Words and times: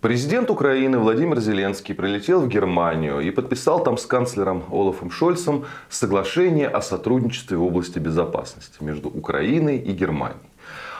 Президент 0.00 0.48
Украины 0.48 0.98
Владимир 0.98 1.40
Зеленский 1.40 1.94
прилетел 1.94 2.40
в 2.40 2.48
Германию 2.48 3.20
и 3.20 3.30
подписал 3.30 3.84
там 3.84 3.98
с 3.98 4.06
канцлером 4.06 4.64
Олафом 4.70 5.10
Шольцем 5.10 5.66
соглашение 5.90 6.68
о 6.68 6.80
сотрудничестве 6.80 7.58
в 7.58 7.64
области 7.64 7.98
безопасности 7.98 8.82
между 8.82 9.10
Украиной 9.10 9.76
и 9.76 9.92
Германией. 9.92 10.40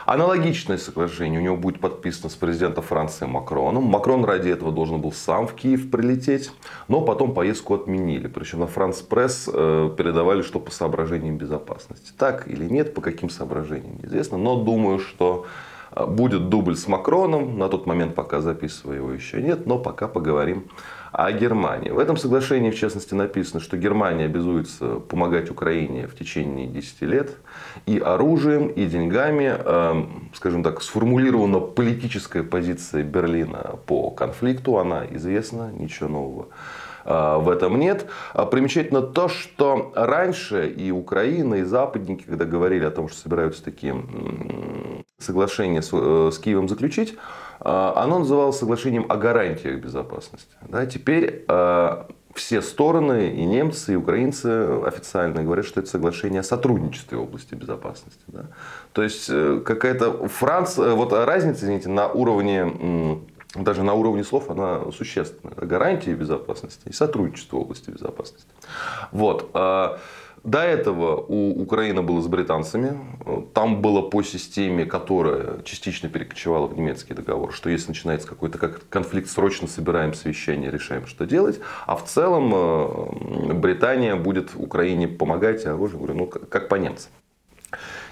Аналогичное 0.05 0.77
соглашение 0.77 1.41
у 1.41 1.43
него 1.43 1.57
будет 1.57 1.81
подписано 1.81 2.29
с 2.29 2.35
президентом 2.35 2.85
Франции 2.85 3.25
Макроном. 3.25 3.85
Макрон 3.85 4.23
ради 4.27 4.51
этого 4.51 4.71
должен 4.71 5.01
был 5.01 5.13
сам 5.13 5.47
в 5.47 5.55
Киев 5.55 5.91
прилететь, 5.91 6.53
но 6.89 7.01
потом 7.01 7.33
поездку 7.33 7.77
отменили. 7.77 8.27
Причем 8.27 8.61
на 8.61 8.67
Франс 8.67 9.01
Пресс 9.01 9.49
э, 9.51 9.91
передавали, 9.97 10.43
что 10.43 10.61
по 10.61 10.71
соображениям 10.71 11.39
безопасности. 11.39 12.13
Так 12.19 12.49
или 12.49 12.67
нет, 12.67 12.93
по 12.93 13.01
каким 13.01 13.31
соображениям, 13.31 13.97
неизвестно. 14.03 14.37
Но 14.37 14.57
думаю, 14.63 14.99
что 14.99 15.47
будет 15.95 16.49
дубль 16.49 16.77
с 16.77 16.87
Макроном. 16.89 17.59
На 17.59 17.69
тот 17.69 17.87
момент 17.87 18.15
пока 18.15 18.41
записываю 18.41 18.99
его 18.99 19.13
еще 19.13 19.43
нет, 19.43 19.67
но 19.67 19.79
пока 19.79 20.09
поговорим 20.09 20.67
о 21.13 21.33
Германии. 21.33 21.91
В 21.91 21.99
этом 21.99 22.17
соглашении, 22.17 22.71
в 22.71 22.79
частности, 22.79 23.15
написано, 23.15 23.61
что 23.61 23.77
Германия 23.77 24.27
обязуется 24.27 24.97
помогать 25.01 25.51
Украине 25.51 26.07
в 26.07 26.17
течение 26.17 26.67
10 26.67 27.03
лет 27.03 27.37
и 27.87 27.99
оружием, 27.99 28.69
и 28.69 28.87
деньгами. 28.87 29.53
А, 29.59 30.07
скажем 30.35 30.63
так, 30.63 30.83
сформулирована 30.83 31.61
политическая 31.61 32.43
позиция 32.43 33.03
Берлина 33.03 33.77
по 33.87 34.11
конфликту. 34.11 34.79
Она 34.79 35.05
известна, 35.11 35.73
ничего 35.73 36.09
нового 36.09 36.49
а, 37.05 37.39
в 37.39 37.49
этом 37.49 37.79
нет. 37.79 38.07
А 38.33 38.47
примечательно 38.47 39.03
то, 39.03 39.29
что 39.29 39.93
раньше 39.97 40.69
и 40.69 40.93
Украина, 40.93 41.57
и 41.57 41.63
западники, 41.65 42.23
когда 42.23 42.45
говорили 42.45 42.85
о 42.85 42.91
том, 42.91 43.09
что 43.09 43.19
собираются 43.19 43.65
такие 43.65 43.97
соглашения 45.21 45.83
с, 45.83 45.91
э, 45.93 46.31
с 46.33 46.39
Киевом 46.39 46.69
заключить, 46.69 47.17
а, 47.61 47.93
оно 47.97 48.21
называлось 48.21 48.59
соглашением 48.59 49.07
о 49.09 49.17
гарантиях 49.17 49.81
безопасности. 49.81 50.55
Да, 50.69 50.87
теперь 50.87 51.45
все 52.35 52.63
стороны, 52.63 53.31
и 53.31 53.45
немцы, 53.45 53.95
и 53.95 53.97
украинцы 53.97 54.47
официально 54.87 55.43
говорят, 55.43 55.67
что 55.67 55.81
это 55.81 55.91
соглашение 55.91 56.41
о 56.41 56.45
сотрудничестве 56.45 57.19
в 57.19 57.23
области 57.23 57.55
безопасности. 57.55 58.23
Да? 58.29 58.47
То 58.93 59.03
есть 59.03 59.27
э, 59.29 59.61
какая-то 59.65 60.29
Франция, 60.29 60.95
вот 60.95 61.13
разница, 61.13 61.65
извините, 61.65 61.89
на 61.89 62.09
уровне 62.09 63.21
даже 63.55 63.83
на 63.83 63.95
уровне 63.95 64.23
слов 64.23 64.49
она 64.51 64.93
существенная. 64.93 65.55
Гарантии 65.57 66.13
безопасности 66.13 66.89
и 66.89 66.93
сотрудничество 66.93 67.57
в 67.57 67.61
области 67.61 67.91
безопасности. 67.91 68.49
Вот. 69.11 69.51
А, 69.55 69.99
до 70.45 70.61
этого 70.61 71.17
у 71.17 71.61
Украины 71.61 72.01
было 72.01 72.23
с 72.23 72.27
британцами. 72.27 72.99
Там 73.53 73.83
было 73.83 74.03
по 74.03 74.23
системе, 74.23 74.87
которая 74.87 75.63
частично 75.65 76.09
перекочевала 76.09 76.67
в 76.67 76.77
немецкий 76.77 77.13
договор, 77.13 77.53
что 77.53 77.69
если 77.69 77.89
начинается 77.89 78.27
какой-то 78.27 78.59
конфликт, 78.59 79.29
срочно 79.29 79.69
собираем 79.69 80.15
совещание, 80.15 80.71
решаем, 80.71 81.07
что 81.07 81.27
делать. 81.27 81.61
А 81.87 81.97
в 81.97 82.05
целом 82.05 82.53
э, 82.55 83.53
Британия 83.55 84.17
будет 84.17 84.53
Украине 84.55 85.09
помогать, 85.09 85.67
а 85.67 85.75
оружие, 85.75 85.99
говорю, 85.99 86.15
ну 86.15 86.27
как 86.27 86.69
по 86.69 86.77
немцам. 86.77 87.11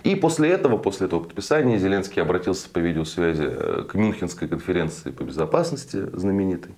И 0.05 0.15
после 0.15 0.51
этого, 0.51 0.77
после 0.77 1.07
этого 1.07 1.21
подписания, 1.21 1.79
Зеленский 1.79 2.23
обратился 2.23 2.69
по 2.71 2.79
видеосвязи 2.79 3.47
э, 3.47 3.85
к 3.89 3.95
Мюнхенской 3.95 4.49
конференции 4.49 5.11
по 5.11 5.25
безопасности 5.25 6.09
знаменитой. 6.17 6.75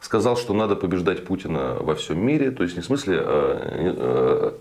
Сказал, 0.00 0.36
что 0.36 0.54
надо 0.54 0.76
побеждать 0.76 1.24
Путина 1.24 1.76
во 1.80 1.94
всем 1.94 2.24
мире. 2.24 2.50
То 2.52 2.62
есть, 2.62 2.76
не 2.76 2.82
в 2.82 2.84
смысле, 2.84 3.18
э, 3.22 3.94
э, 3.96 4.52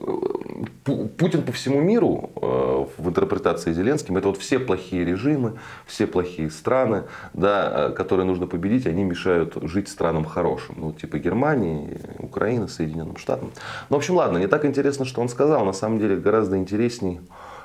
Путин 1.18 1.44
по 1.44 1.52
всему 1.52 1.82
миру 1.82 2.32
в 2.36 3.08
интерпретации 3.08 3.74
Зеленским, 3.74 4.18
это 4.18 4.30
вот 4.30 4.38
все 4.38 4.58
плохие 4.60 5.06
режимы, 5.06 5.60
все 5.86 6.08
плохие 6.08 6.50
страны, 6.50 7.04
да, 7.34 7.92
которые 7.92 8.26
нужно 8.26 8.48
победить, 8.48 8.88
они 8.88 9.04
мешают 9.04 9.56
жить 9.62 9.88
странам 9.88 10.26
хорошим. 10.26 10.76
Ну, 10.78 10.94
типа 10.94 11.20
Германии, 11.20 12.00
Украины, 12.18 12.68
Соединенным 12.68 13.18
Штатам. 13.18 13.52
Ну, 13.90 13.96
в 13.96 14.00
общем, 14.00 14.16
ладно, 14.16 14.40
не 14.40 14.48
так 14.48 14.66
интересно, 14.66 15.06
что 15.06 15.22
он 15.22 15.30
сказал. 15.30 15.64
На 15.64 15.74
самом 15.74 16.00
деле, 16.00 16.16
гораздо 16.18 16.58
интересней 16.58 17.22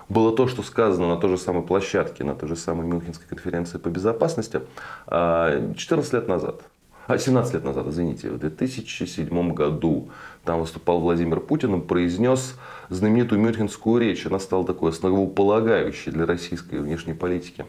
было 0.08 0.34
то, 0.34 0.46
что 0.48 0.62
сказано 0.62 1.08
на 1.08 1.16
той 1.16 1.30
же 1.30 1.38
самой 1.38 1.62
площадке, 1.62 2.24
на 2.24 2.34
той 2.34 2.48
же 2.48 2.56
самой 2.56 2.86
Мюнхенской 2.86 3.26
конференции 3.26 3.78
по 3.78 3.88
безопасности 3.88 4.60
14 5.06 5.06
а, 5.08 6.16
лет 6.16 6.28
назад. 6.28 6.62
А 7.06 7.18
17 7.18 7.54
лет 7.54 7.64
назад, 7.64 7.86
извините, 7.88 8.30
в 8.30 8.38
2007 8.38 9.52
году 9.52 10.08
там 10.44 10.60
выступал 10.60 11.00
Владимир 11.00 11.40
Путин 11.40 11.74
и 11.74 11.80
произнес 11.80 12.58
знаменитую 12.88 13.40
мюнхенскую 13.42 14.00
речь. 14.00 14.24
Она 14.26 14.38
стала 14.38 14.64
такой 14.64 14.90
основополагающей 14.90 16.10
для 16.10 16.24
российской 16.24 16.80
внешней 16.80 17.12
политики. 17.12 17.66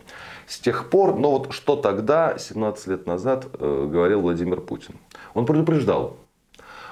С 0.47 0.57
тех 0.59 0.90
пор, 0.90 1.17
но 1.17 1.31
вот 1.31 1.52
что 1.52 1.75
тогда, 1.75 2.38
17 2.38 2.88
лет 2.88 3.07
назад, 3.07 3.47
э, 3.59 3.90
говорил 3.91 4.22
Владимир 4.22 4.62
Путин? 4.62 4.96
Он 5.34 5.46
предупреждал 5.46 6.16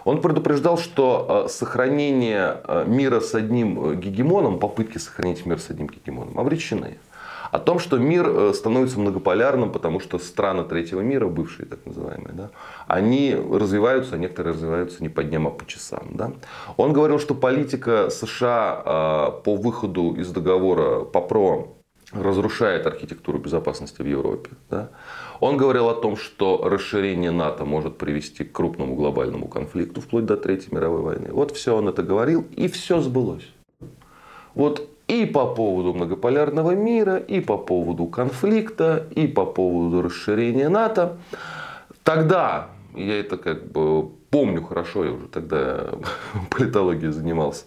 он 0.05 0.21
предупреждал, 0.21 0.77
что 0.77 1.45
э, 1.45 1.49
сохранение 1.49 2.57
э, 2.67 2.85
мира 2.87 3.19
с 3.19 3.33
одним 3.35 3.91
э, 3.91 3.95
гегемоном, 3.95 4.59
попытки 4.59 4.97
сохранить 4.97 5.45
мир 5.45 5.59
с 5.59 5.69
одним 5.69 5.87
гегемоном 5.87 6.39
обречены. 6.39 6.97
О 7.51 7.59
том, 7.59 7.77
что 7.77 7.99
мир 7.99 8.51
становится 8.55 8.99
многополярным, 8.99 9.71
потому 9.71 9.99
что 9.99 10.17
страны 10.17 10.63
третьего 10.63 11.01
мира, 11.01 11.27
бывшие 11.27 11.67
так 11.67 11.85
называемые, 11.85 12.33
да, 12.33 12.49
они 12.87 13.35
развиваются, 13.35 14.15
а 14.15 14.17
некоторые 14.17 14.55
развиваются 14.55 15.03
не 15.03 15.09
по 15.09 15.23
дням, 15.23 15.45
а 15.45 15.51
по 15.51 15.63
часам. 15.67 16.07
Да. 16.11 16.31
Он 16.77 16.93
говорил, 16.93 17.19
что 17.19 17.35
политика 17.35 18.09
США 18.09 19.33
по 19.43 19.55
выходу 19.55 20.15
из 20.15 20.31
договора 20.31 21.03
по 21.03 21.21
ПРО 21.21 21.67
разрушает 22.13 22.85
архитектуру 22.85 23.39
безопасности 23.39 24.01
в 24.01 24.05
Европе. 24.05 24.51
Да. 24.69 24.89
Он 25.39 25.57
говорил 25.57 25.89
о 25.89 25.95
том, 25.95 26.15
что 26.15 26.61
расширение 26.63 27.31
НАТО 27.31 27.65
может 27.65 27.97
привести 27.97 28.43
к 28.43 28.51
крупному 28.51 28.95
глобальному 28.95 29.47
конфликту, 29.47 30.01
вплоть 30.01 30.25
до 30.25 30.37
Третьей 30.37 30.73
мировой 30.75 31.01
войны. 31.01 31.29
Вот 31.31 31.51
все 31.51 31.75
он 31.75 31.87
это 31.87 32.03
говорил, 32.03 32.45
и 32.55 32.67
все 32.67 33.01
сбылось. 33.01 33.49
Вот 34.55 34.87
и 35.07 35.25
по 35.25 35.53
поводу 35.53 35.93
многополярного 35.93 36.71
мира, 36.71 37.17
и 37.17 37.41
по 37.41 37.57
поводу 37.57 38.05
конфликта, 38.05 39.07
и 39.15 39.27
по 39.27 39.45
поводу 39.45 40.01
расширения 40.01 40.69
НАТО. 40.69 41.17
Тогда, 42.03 42.69
я 42.95 43.19
это 43.19 43.37
как 43.37 43.71
бы 43.71 44.09
помню 44.33 44.63
хорошо, 44.63 45.05
я 45.05 45.11
уже 45.11 45.27
тогда 45.27 45.91
политологией 46.49 47.11
занимался, 47.11 47.65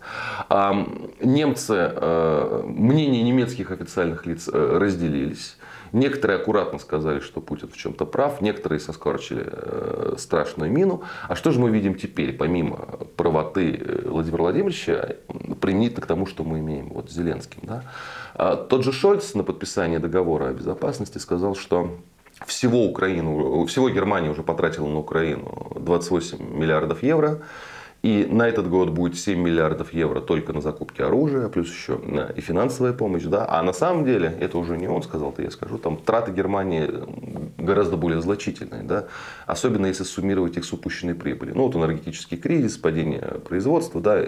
немцы, 1.20 1.74
э, 1.76 2.62
мнения 2.64 3.22
немецких 3.22 3.70
официальных 3.70 4.26
лиц 4.26 4.48
э, 4.52 4.78
разделились. 4.78 5.58
Некоторые 5.92 6.40
аккуратно 6.40 6.80
сказали, 6.80 7.20
что 7.20 7.40
Путин 7.40 7.68
в 7.68 7.76
чем-то 7.76 8.04
прав, 8.04 8.40
некоторые 8.40 8.80
соскорчили 8.80 9.44
э, 9.46 10.14
страшную 10.18 10.72
мину. 10.72 11.04
А 11.28 11.36
что 11.36 11.52
же 11.52 11.60
мы 11.60 11.70
видим 11.70 11.94
теперь, 11.94 12.32
помимо 12.32 12.76
правоты 13.16 14.02
Владимира 14.04 14.42
Владимировича, 14.42 15.10
применительно 15.60 16.02
к 16.02 16.06
тому, 16.06 16.26
что 16.26 16.42
мы 16.42 16.58
имеем 16.58 16.88
вот 16.88 17.10
с 17.10 17.14
Зеленским? 17.14 17.60
Да? 17.62 17.84
А 18.34 18.56
тот 18.56 18.82
же 18.82 18.90
Шольц 18.90 19.34
на 19.34 19.44
подписание 19.44 20.00
договора 20.00 20.48
о 20.48 20.52
безопасности 20.52 21.18
сказал, 21.18 21.54
что 21.54 21.92
всего 22.44 22.84
Украину, 22.84 23.64
всего 23.66 23.88
Германия 23.88 24.30
уже 24.30 24.42
потратила 24.42 24.86
на 24.86 24.98
Украину 24.98 25.75
28 25.86 26.38
миллиардов 26.54 27.02
евро. 27.02 27.40
И 28.06 28.24
на 28.30 28.46
этот 28.46 28.68
год 28.68 28.90
будет 28.90 29.18
7 29.18 29.36
миллиардов 29.36 29.92
евро 29.92 30.20
только 30.20 30.52
на 30.52 30.60
закупки 30.60 31.02
оружия, 31.02 31.48
плюс 31.48 31.68
еще 31.68 31.98
и 32.36 32.40
финансовая 32.40 32.92
помощь. 32.92 33.24
Да? 33.24 33.46
А 33.48 33.60
на 33.64 33.72
самом 33.72 34.04
деле, 34.04 34.32
это 34.40 34.58
уже 34.58 34.76
не 34.76 34.86
он 34.86 35.02
сказал, 35.02 35.30
это 35.32 35.42
я 35.42 35.50
скажу, 35.50 35.76
там 35.78 35.96
траты 35.96 36.30
Германии 36.30 36.88
гораздо 37.58 37.96
более 37.96 38.20
значительные. 38.20 38.84
Да? 38.84 39.06
Особенно 39.46 39.86
если 39.86 40.04
суммировать 40.04 40.56
их 40.56 40.64
с 40.64 40.72
упущенной 40.72 41.16
прибыли. 41.16 41.50
Ну 41.50 41.64
вот 41.64 41.74
энергетический 41.74 42.36
кризис, 42.36 42.76
падение 42.76 43.40
производства. 43.44 44.00
Да? 44.00 44.24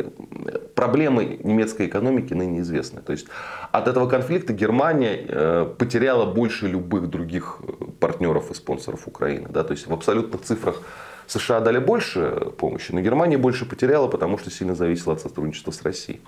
Проблемы 0.75 1.39
немецкой 1.45 1.87
экономики 1.87 2.35
ныне 2.35 2.61
известны. 2.63 3.01
То 3.01 3.13
есть 3.13 3.29
от 3.71 3.87
этого 3.87 4.09
конфликта 4.09 4.53
Германия 4.53 5.25
э, 5.29 5.73
потеряла 5.79 6.27
больше 6.27 6.67
любых 6.67 7.11
других 7.11 7.61
партнеров 8.01 8.51
и 8.51 8.55
спонсоров 8.55 9.07
Украины. 9.07 9.49
Да? 9.51 9.63
То 9.63 9.73
есть 9.73 9.87
в 9.87 9.93
абсолютных 9.93 10.43
цифрах 10.43 10.83
США 11.29 11.61
дали 11.61 11.79
больше 11.79 12.53
помощи, 12.57 12.91
но 12.91 13.01
Германия 13.01 13.37
больше 13.37 13.67
потеряла, 13.67 14.09
потому 14.09 14.39
что 14.39 14.51
сильно 14.51 14.75
зависела 14.75 15.15
от 15.15 15.21
сотрудничества 15.21 15.71
с 15.71 15.83
Россией. 15.83 16.21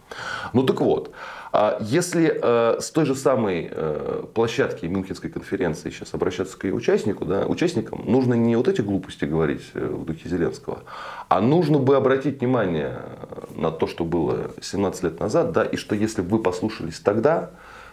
Ну 0.53 0.63
так 0.63 0.81
вот, 0.81 1.11
а 1.53 1.79
если 1.81 2.39
э, 2.41 2.81
с 2.81 2.91
той 2.91 3.07
же 3.07 3.15
самой 3.15 3.69
э, 3.71 4.25
площадки 4.35 4.87
Мюнхенской 4.87 5.31
конференции 5.31 5.91
сейчас 5.91 6.15
обращаться 6.15 6.57
к 6.59 6.65
ее 6.65 6.75
участнику, 6.75 7.25
да, 7.25 7.47
участникам, 7.47 8.03
нужно 8.07 8.35
не 8.35 8.55
вот 8.57 8.69
эти 8.69 8.83
глупости 8.83 9.25
говорить 9.25 9.63
э, 9.75 9.85
в 9.85 10.05
духе 10.05 10.29
Зеленского, 10.29 10.81
а 11.29 11.41
нужно 11.41 11.79
бы 11.79 11.97
обратить 11.97 12.41
внимание 12.41 13.01
на 13.57 13.71
то, 13.71 13.87
что 13.87 14.05
было 14.05 14.51
17 14.61 15.03
лет 15.03 15.21
назад, 15.21 15.53
да, 15.53 15.65
и 15.65 15.77
что 15.77 15.95
если 15.95 16.21
бы 16.23 16.37
вы 16.37 16.43
послушались 16.43 17.01
тогда, 17.01 17.51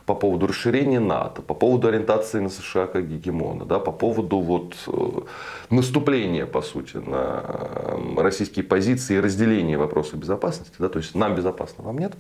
по 0.08 0.16
поводу 0.16 0.48
расширения 0.48 1.02
НАТО, 1.02 1.42
по 1.42 1.54
поводу 1.54 1.90
ориентации 1.90 2.40
на 2.40 2.50
США 2.50 2.88
как 2.88 3.10
гегемона, 3.10 3.66
да, 3.66 3.78
по 3.78 3.92
поводу 3.92 4.40
вот, 4.40 4.76
э, 4.88 5.22
наступления, 5.70 6.46
по 6.46 6.62
сути, 6.62 6.96
на 6.96 7.42
э, 7.44 8.16
российские 8.16 8.64
позиции 8.64 9.18
и 9.18 9.20
разделения 9.20 9.78
вопроса 9.78 10.16
безопасности. 10.16 10.76
Да, 10.80 10.88
то 10.88 11.00
есть 11.00 11.14
нам 11.14 11.36
безопасно, 11.36 11.84
вам 11.84 11.98
нет. 11.98 12.14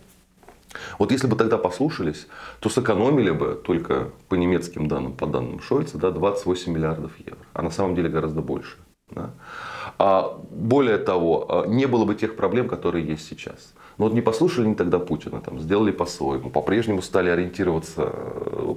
Вот 0.99 1.13
если 1.13 1.27
бы 1.27 1.37
тогда 1.37 1.57
послушались, 1.57 2.27
то 2.59 2.67
сэкономили 2.67 3.31
бы 3.31 3.55
только 3.55 4.09
по 4.27 4.35
немецким 4.35 4.89
данным, 4.89 5.13
по 5.13 5.25
данным 5.25 5.61
Шольца, 5.61 5.97
да, 5.97 6.11
28 6.11 6.73
миллиардов 6.73 7.11
евро. 7.25 7.39
а 7.53 7.61
на 7.61 7.69
самом 7.71 7.95
деле 7.95 8.09
гораздо 8.09 8.41
больше. 8.41 8.75
Да? 9.11 9.29
А 9.97 10.37
более 10.51 10.97
того, 10.97 11.63
не 11.67 11.85
было 11.85 12.03
бы 12.03 12.15
тех 12.15 12.35
проблем, 12.35 12.67
которые 12.67 13.07
есть 13.07 13.25
сейчас. 13.25 13.73
Но 13.97 14.05
вот 14.05 14.13
не 14.13 14.21
послушали 14.21 14.65
они 14.65 14.75
тогда 14.75 14.99
Путина, 14.99 15.41
там, 15.41 15.59
сделали 15.59 15.91
по-своему, 15.91 16.49
по-прежнему 16.49 17.01
стали 17.01 17.29
ориентироваться, 17.29 18.13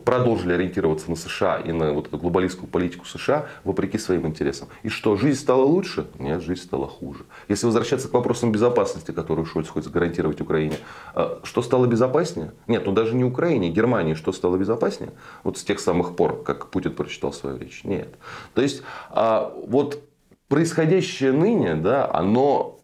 продолжили 0.05 0.52
ориентироваться 0.52 1.11
на 1.11 1.17
США 1.17 1.58
и 1.58 1.72
на 1.72 1.93
вот 1.93 2.08
эту 2.08 2.19
глобалистскую 2.19 2.69
политику 2.69 3.05
США 3.05 3.46
вопреки 3.64 3.99
своим 3.99 4.26
интересам. 4.26 4.69
И 4.82 4.88
что, 4.88 5.17
жизнь 5.17 5.38
стала 5.38 5.62
лучше? 5.62 6.06
Нет, 6.19 6.43
жизнь 6.43 6.62
стала 6.62 6.87
хуже. 6.87 7.25
Если 7.49 7.67
возвращаться 7.67 8.08
к 8.08 8.14
вопросам 8.14 8.50
безопасности, 8.52 9.11
которую 9.11 9.44
Шольц 9.44 9.69
хочет 9.69 9.90
гарантировать 9.90 10.40
Украине, 10.40 10.76
а, 11.14 11.40
что 11.44 11.62
стало 11.62 11.87
безопаснее? 11.87 12.52
Нет, 12.66 12.87
ну 12.87 12.93
даже 12.93 13.14
не 13.14 13.25
Украине, 13.25 13.70
Германии 13.70 14.14
что 14.14 14.32
стало 14.32 14.56
безопаснее? 14.56 15.12
Вот 15.44 15.58
с 15.58 15.64
тех 15.64 15.81
самых 15.81 16.16
пор, 16.16 16.43
как 16.43 16.69
Путин 16.69 16.94
прочитал 16.94 17.32
свою 17.32 17.58
речь. 17.58 17.84
Нет. 17.84 18.14
То 18.55 18.62
есть, 18.62 18.82
а, 19.11 19.52
вот 19.66 20.02
происходящее 20.49 21.32
ныне, 21.32 21.76
да, 21.76 22.11
оно 22.12 22.80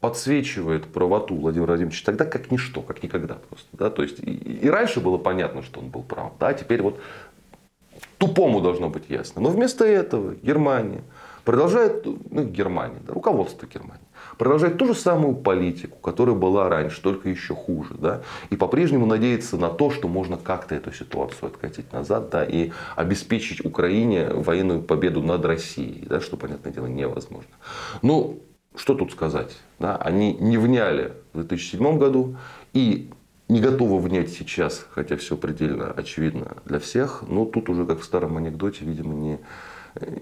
подсвечивает 0.00 0.86
правоту 0.86 1.36
Владимира 1.36 1.68
Владимировича 1.68 2.04
тогда 2.06 2.24
как 2.24 2.50
ничто, 2.50 2.80
как 2.80 3.02
никогда 3.02 3.34
просто. 3.34 3.68
Да? 3.72 3.90
То 3.90 4.02
есть 4.02 4.18
и, 4.20 4.32
и 4.32 4.68
раньше 4.68 5.00
было 5.00 5.18
понятно, 5.18 5.62
что 5.62 5.80
он 5.80 5.90
был 5.90 6.02
прав, 6.02 6.32
да? 6.40 6.52
теперь 6.54 6.82
вот 6.82 7.00
тупому 8.18 8.60
должно 8.60 8.88
быть 8.88 9.04
ясно. 9.08 9.42
Но 9.42 9.50
вместо 9.50 9.84
этого 9.84 10.34
Германия 10.42 11.02
продолжает, 11.44 12.06
ну, 12.06 12.44
Германия, 12.44 13.00
да, 13.06 13.12
руководство 13.12 13.66
Германии, 13.66 14.04
продолжает 14.38 14.78
ту 14.78 14.86
же 14.86 14.94
самую 14.94 15.34
политику, 15.34 15.98
которая 15.98 16.34
была 16.34 16.68
раньше, 16.68 17.02
только 17.02 17.28
еще 17.28 17.54
хуже. 17.54 17.94
Да? 17.94 18.22
И 18.48 18.56
по-прежнему 18.56 19.04
надеется 19.04 19.58
на 19.58 19.68
то, 19.68 19.90
что 19.90 20.08
можно 20.08 20.38
как-то 20.38 20.74
эту 20.74 20.92
ситуацию 20.92 21.48
откатить 21.48 21.92
назад 21.92 22.30
да, 22.30 22.44
и 22.44 22.72
обеспечить 22.96 23.64
Украине 23.64 24.28
военную 24.30 24.80
победу 24.80 25.22
над 25.22 25.44
Россией, 25.44 26.06
да, 26.06 26.20
что, 26.20 26.38
понятное 26.38 26.72
дело, 26.72 26.86
невозможно. 26.86 27.50
Ну, 28.00 28.40
что 28.76 28.94
тут 28.94 29.12
сказать? 29.12 29.56
Да, 29.78 29.96
они 29.96 30.34
не 30.34 30.56
вняли 30.56 31.14
в 31.32 31.38
2007 31.38 31.98
году 31.98 32.36
и 32.72 33.10
не 33.48 33.60
готовы 33.60 33.98
внять 33.98 34.30
сейчас, 34.30 34.86
хотя 34.90 35.16
все 35.16 35.36
предельно 35.36 35.90
очевидно 35.90 36.56
для 36.64 36.78
всех. 36.78 37.24
Но 37.26 37.44
тут 37.44 37.68
уже, 37.68 37.84
как 37.84 38.00
в 38.00 38.04
старом 38.04 38.36
анекдоте, 38.36 38.84
видимо, 38.84 39.12
не, 39.14 39.40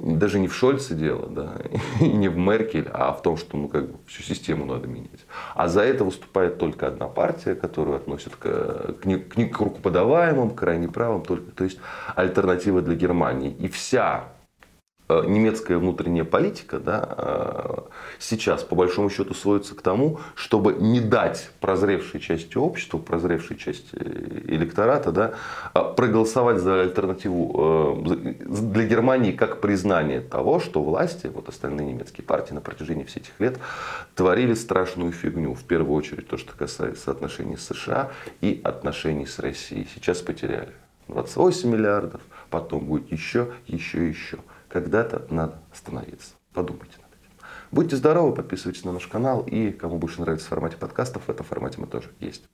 даже 0.01 0.39
не 0.39 0.49
в 0.49 0.55
Шольце 0.55 0.95
дело, 0.95 1.27
да, 1.27 1.57
и 2.01 2.09
не 2.09 2.29
в 2.29 2.39
Меркель, 2.39 2.89
а 2.91 3.13
в 3.13 3.21
том, 3.21 3.37
что 3.37 3.59
ну, 3.59 3.69
как 3.69 3.91
бы, 3.91 3.99
всю 4.07 4.23
систему 4.23 4.65
надо 4.65 4.89
менять. 4.89 5.27
А 5.55 5.69
за 5.69 5.83
это 5.83 6.05
выступает 6.05 6.59
только 6.59 6.87
одна 6.87 7.07
партия, 7.07 7.55
которую 7.55 7.97
относят 7.97 8.35
к, 8.37 8.95
к, 9.03 9.05
не, 9.05 9.19
к, 9.19 9.35
к 9.35 9.61
рукоподаваемым, 9.61 10.51
к 10.51 10.59
крайне 10.59 10.89
правым, 10.89 11.23
только, 11.23 11.51
то 11.51 11.65
есть 11.65 11.79
альтернатива 12.15 12.81
для 12.81 12.95
Германии. 12.95 13.55
И 13.59 13.69
вся 13.69 14.25
Э, 14.25 14.38
немецкая 15.09 15.79
внутренняя 15.79 16.25
политика 16.25 16.79
да, 16.79 17.15
э, 17.17 17.79
сейчас 18.19 18.63
по 18.63 18.75
большому 18.75 19.11
счету 19.11 19.35
сводится 19.35 19.75
к 19.75 19.83
тому, 19.83 20.21
чтобы 20.35 20.75
не 20.75 21.01
дать 21.01 21.51
прозревшей 21.61 22.21
части 22.21 22.57
общества, 22.57 22.99
прозревшей 22.99 23.57
части 23.57 23.95
электората 23.95 25.13
да, 25.13 25.35
э, 25.75 25.81
проголосовать 25.97 26.59
за 26.59 26.83
альтернативу 26.83 28.05
для 28.05 28.87
Германии 28.87 29.33
как 29.33 29.61
признание 29.61 30.21
того, 30.21 30.61
что 30.61 30.83
власти, 30.83 31.27
вот 31.27 31.49
остальные 31.49 31.93
немецкие 31.93 32.25
партии 32.25 32.55
на 32.55 32.61
протяжении 32.61 33.05
всех 33.05 33.19
этих 33.19 33.41
лет 33.41 33.59
творили 34.15 34.55
страшную 34.55 35.13
фигню. 35.13 35.55
В 35.55 35.65
первую 35.65 35.97
очередь 35.97 36.29
то, 36.29 36.37
что 36.37 36.57
касается 36.57 37.11
отношений 37.11 37.57
с 37.57 37.67
США 37.67 38.11
и 38.41 38.61
отношений 38.65 39.27
с 39.27 39.39
Россией. 39.39 39.87
Сейчас 39.95 40.19
потеряли 40.19 40.73
28 41.09 41.69
миллиардов, 41.69 42.21
потом 42.51 42.87
будет 42.87 43.11
еще, 43.11 43.49
еще, 43.67 44.09
еще 44.09 44.39
когда-то 44.69 45.27
надо 45.31 45.59
остановиться. 45.73 46.35
Подумайте 46.53 46.97
над 46.99 47.11
этим. 47.13 47.47
Будьте 47.71 47.97
здоровы, 47.97 48.35
подписывайтесь 48.35 48.85
на 48.85 48.93
наш 48.93 49.07
канал 49.07 49.43
и 49.43 49.71
кому 49.71 49.99
больше 49.99 50.21
нравится 50.21 50.47
в 50.47 50.51
формате 50.51 50.77
подкастов, 50.77 51.25
в 51.27 51.31
этом 51.31 51.45
формате 51.45 51.81
мы 51.81 51.87
тоже 51.87 52.11
есть. 52.21 52.45